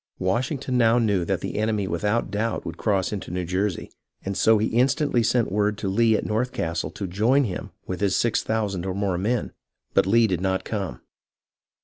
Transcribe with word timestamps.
Washington 0.17 0.79
now 0.79 0.97
knew 0.97 1.23
that 1.25 1.41
the 1.41 1.57
enemy 1.59 1.87
without 1.87 2.31
doubt 2.31 2.65
would 2.65 2.75
cross 2.75 3.13
into 3.13 3.29
New 3.29 3.45
Jersey, 3.45 3.91
and 4.25 4.35
so 4.35 4.57
he 4.57 4.65
instantly 4.69 5.21
sent 5.21 5.51
word 5.51 5.77
to 5.77 5.87
Lee 5.87 6.15
at 6.17 6.25
North 6.25 6.53
Castle 6.53 6.89
to 6.89 7.05
join 7.05 7.43
him 7.43 7.69
with 7.85 8.01
his 8.01 8.15
six 8.15 8.41
thousand 8.41 8.83
or 8.87 8.95
more 8.95 9.19
men, 9.19 9.51
but 9.93 10.07
Lee 10.07 10.25
did 10.25 10.39
jiot 10.39 10.63
come. 10.63 11.01